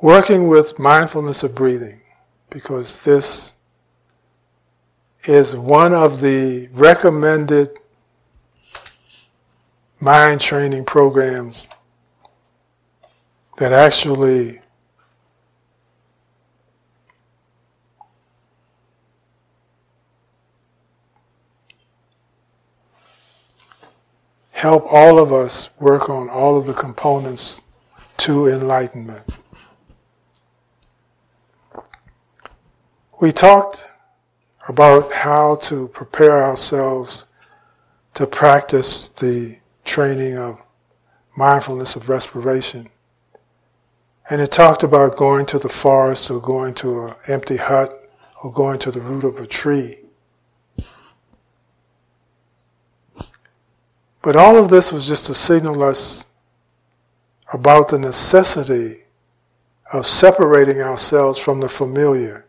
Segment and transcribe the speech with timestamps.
[0.00, 2.00] working with mindfulness of breathing
[2.48, 3.52] because this
[5.24, 7.68] is one of the recommended
[10.00, 11.68] mind training programs
[13.58, 14.58] that actually
[24.52, 27.60] help all of us work on all of the components
[28.16, 29.39] to enlightenment.
[33.20, 33.88] We talked
[34.68, 37.26] about how to prepare ourselves
[38.14, 40.60] to practice the training of
[41.36, 42.88] mindfulness of respiration.
[44.28, 47.92] And it talked about going to the forest or going to an empty hut
[48.42, 50.00] or going to the root of a tree
[54.22, 56.26] But all of this was just to signal us
[57.52, 59.04] about the necessity
[59.92, 62.46] of separating ourselves from the familiar,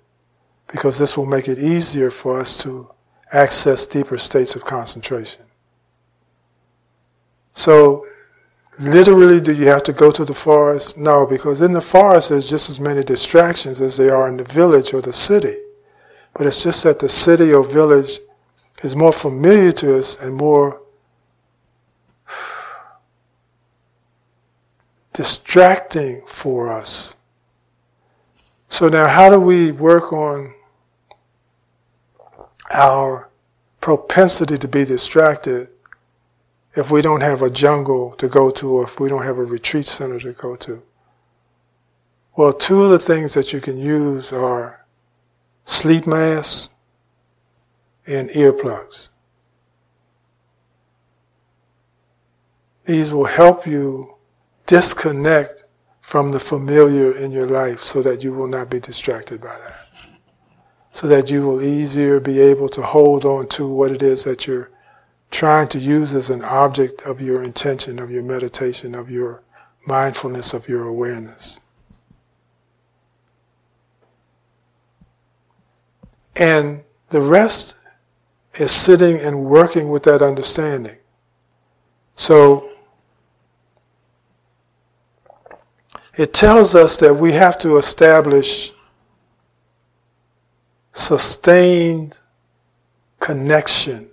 [0.71, 2.89] because this will make it easier for us to
[3.33, 5.43] access deeper states of concentration.
[7.53, 8.05] So,
[8.79, 10.97] literally, do you have to go to the forest?
[10.97, 14.45] No, because in the forest there's just as many distractions as there are in the
[14.45, 15.57] village or the city.
[16.33, 18.19] But it's just that the city or village
[18.81, 20.81] is more familiar to us and more
[25.13, 27.17] distracting for us.
[28.69, 30.53] So now how do we work on
[32.73, 33.29] our
[33.79, 35.69] propensity to be distracted
[36.75, 39.43] if we don't have a jungle to go to or if we don't have a
[39.43, 40.81] retreat center to go to?
[42.35, 44.85] Well, two of the things that you can use are
[45.65, 46.69] sleep masks
[48.07, 49.09] and earplugs.
[52.85, 54.15] These will help you
[54.65, 55.65] disconnect
[56.01, 59.80] from the familiar in your life so that you will not be distracted by that.
[60.93, 64.45] So that you will easier be able to hold on to what it is that
[64.45, 64.69] you're
[65.31, 69.41] trying to use as an object of your intention, of your meditation, of your
[69.85, 71.59] mindfulness, of your awareness.
[76.35, 77.77] And the rest
[78.55, 80.97] is sitting and working with that understanding.
[82.15, 82.69] So
[86.17, 88.73] it tells us that we have to establish
[90.91, 92.19] sustained
[93.19, 94.09] connection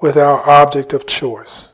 [0.00, 1.72] with our object of choice.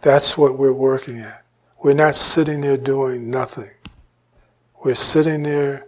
[0.00, 1.44] That's what we're working at.
[1.82, 3.70] We're not sitting there doing nothing.
[4.82, 5.86] We're sitting there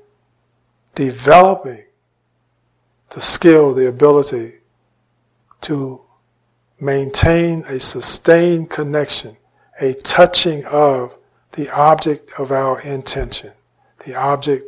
[0.94, 1.84] developing
[3.10, 4.54] the skill, the ability
[5.62, 6.02] to
[6.80, 9.36] maintain a sustained connection,
[9.80, 11.16] a touching of
[11.52, 13.52] the object of our intention,
[14.04, 14.66] the object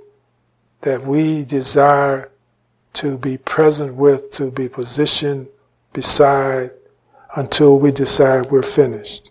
[0.84, 2.30] that we desire
[2.92, 5.48] to be present with, to be positioned
[5.94, 6.70] beside
[7.36, 9.30] until we decide we're finished.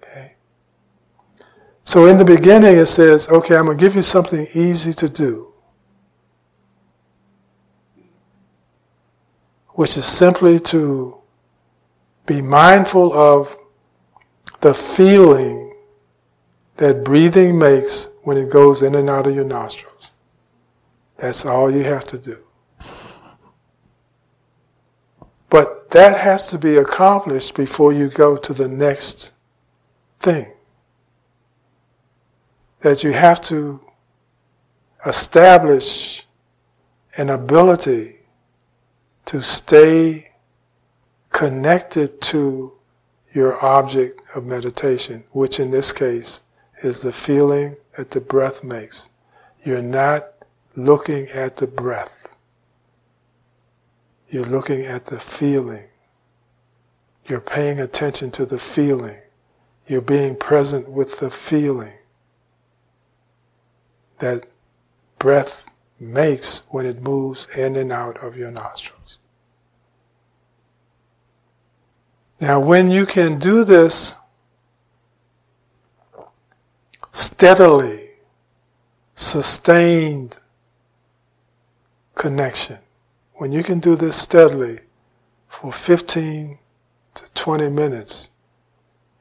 [0.00, 0.36] Okay?
[1.84, 5.08] So in the beginning it says, okay, I'm going to give you something easy to
[5.08, 5.52] do.
[9.70, 11.18] Which is simply to
[12.26, 13.56] be mindful of
[14.60, 15.74] the feeling
[16.76, 19.93] that breathing makes when it goes in and out of your nostrils.
[21.24, 22.36] That's all you have to do.
[25.48, 29.32] But that has to be accomplished before you go to the next
[30.20, 30.52] thing.
[32.80, 33.80] That you have to
[35.06, 36.26] establish
[37.16, 38.16] an ability
[39.24, 40.30] to stay
[41.30, 42.74] connected to
[43.32, 46.42] your object of meditation, which in this case
[46.82, 49.08] is the feeling that the breath makes.
[49.64, 50.33] You're not
[50.76, 52.28] looking at the breath.
[54.28, 55.84] You're looking at the feeling.
[57.26, 59.18] You're paying attention to the feeling.
[59.86, 61.92] You're being present with the feeling
[64.18, 64.46] that
[65.18, 69.18] breath makes when it moves in and out of your nostrils.
[72.40, 74.16] Now, when you can do this
[77.12, 78.10] steadily,
[79.14, 80.40] sustained
[82.24, 82.78] connection.
[83.34, 84.78] When you can do this steadily
[85.46, 86.58] for 15
[87.12, 88.30] to 20 minutes,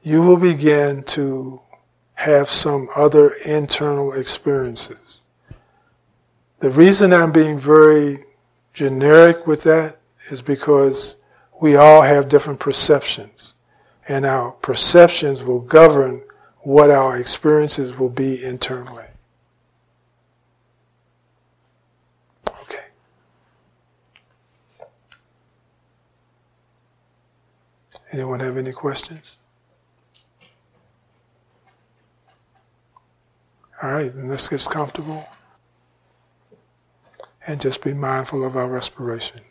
[0.01, 1.59] you will begin to
[2.13, 5.23] have some other internal experiences.
[6.59, 8.19] The reason I'm being very
[8.71, 9.97] generic with that
[10.29, 11.17] is because
[11.59, 13.56] we all have different perceptions,
[14.07, 16.23] and our perceptions will govern
[16.61, 19.03] what our experiences will be internally.
[22.61, 22.85] Okay.
[28.13, 29.39] Anyone have any questions?
[33.81, 35.27] All right, then let's get comfortable
[37.48, 39.42] and just be mindful of our respiration.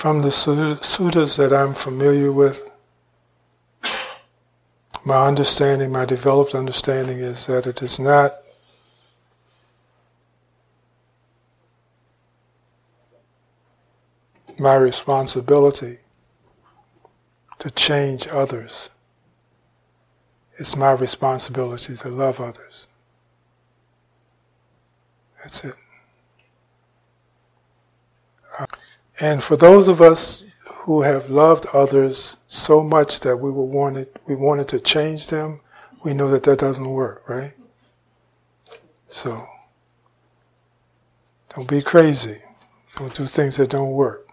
[0.00, 2.70] From the suttas that I'm familiar with,
[5.04, 8.36] my understanding, my developed understanding is that it is not
[14.58, 15.98] my responsibility
[17.58, 18.88] to change others.
[20.56, 22.88] It's my responsibility to love others.
[25.42, 25.74] That's it.
[29.20, 34.08] And for those of us who have loved others so much that we were wanted,
[34.26, 35.60] we wanted to change them,
[36.02, 37.52] we know that that doesn't work, right?
[39.08, 39.46] So,
[41.54, 42.38] don't be crazy.
[42.96, 44.28] Don't do things that don't work.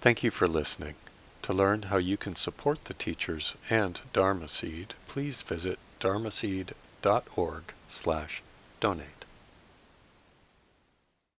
[0.00, 0.94] Thank you for listening.
[1.42, 8.42] To learn how you can support the teachers and Dharma Seed, please visit dharmaseed.org slash
[8.80, 9.19] donate.